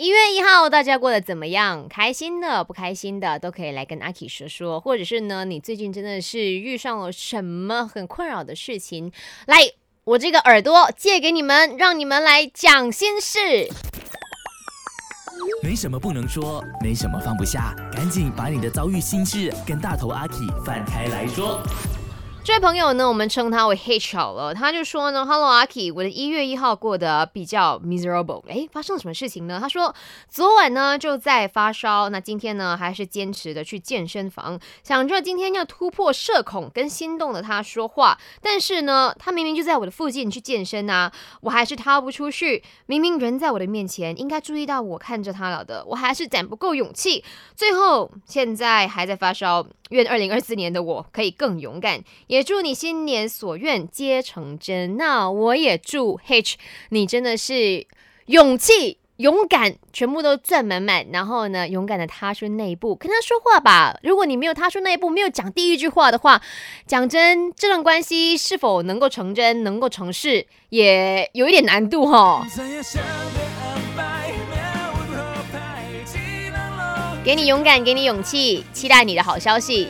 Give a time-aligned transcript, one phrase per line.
[0.00, 1.86] 一月一号，大家过得怎么样？
[1.86, 4.80] 开心的、不开心的，都可以来跟阿 K 说说。
[4.80, 9.12] 或者是呢，你最近真的是遇上了什么很困扰的事情？
[9.46, 9.58] 来，
[10.04, 13.68] 我这个耳朵借给你们，让你们来讲心事。
[15.62, 21.62] 没什么不能说，没什么放不下，赶紧把你的遭遇心事跟大头阿 K 放开来说。
[22.42, 24.54] 这位朋友呢，我们称他为 H 好了。
[24.54, 28.42] 他就说呢，Hello 阿 K，我的一月一号过得比较 miserable。
[28.48, 29.58] 哎，发生了什么事情呢？
[29.60, 29.94] 他说
[30.28, 38.18] 昨晚呢就在发烧，那今天呢还是坚持的去健身房，想着今天要突破社恐，跟心动的他说话。
[38.40, 41.12] 但是呢，他明明就在我的附近去健身啊，
[41.42, 42.64] 我还是踏不出去。
[42.86, 47.22] 明明人在我的面前，应该注意到我看着他了的，我还是攒不够勇气。
[47.54, 49.66] 最后现在还在发烧。
[49.90, 54.96] 愿二零二四年的我可以更勇敢，也祝你新年所愿皆成真。
[54.96, 56.58] 那我也祝 H
[56.90, 57.84] 你真的是
[58.26, 61.04] 勇气、勇敢，全部都赚满满。
[61.12, 63.98] 然后呢，勇敢的踏出那一步，跟他说话吧。
[64.04, 66.40] 如果你没有踏出那一步，没有讲第一句话的话，
[66.86, 72.46] 讲真，这段关系是否能够成真、能够成事，也有一点难度哈。
[77.24, 79.88] 给你勇敢，给你勇气，期待你的好消息。